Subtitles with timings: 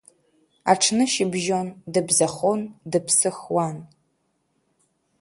[0.71, 2.61] Аҽнышьыбжьон дыбзахон,
[2.91, 3.77] дыԥсыхуан…